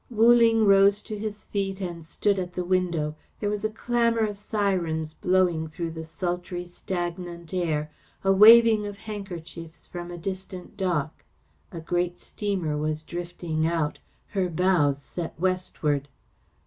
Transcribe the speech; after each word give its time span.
Wu 0.09 0.33
Ling 0.33 0.65
rose 0.65 1.03
to 1.03 1.15
his 1.15 1.45
feet 1.45 1.79
and 1.79 2.03
stood 2.03 2.39
at 2.39 2.53
the 2.53 2.65
window. 2.65 3.15
There 3.39 3.51
was 3.51 3.63
a 3.63 3.69
clamour 3.69 4.25
of 4.25 4.35
sirens 4.35 5.13
blowing 5.13 5.67
through 5.67 5.91
the 5.91 6.03
sultry, 6.03 6.65
stagnant 6.65 7.53
air, 7.53 7.91
a 8.23 8.31
waving 8.31 8.87
of 8.87 8.97
handkerchiefs 8.97 9.85
from 9.85 10.09
a 10.09 10.17
distant 10.17 10.75
dock. 10.75 11.23
A 11.71 11.79
great 11.79 12.17
steamer 12.19 12.75
was 12.77 13.03
drifting 13.03 13.67
out, 13.67 13.99
her 14.29 14.49
bows 14.49 14.99
set 14.99 15.39
westward. 15.39 16.07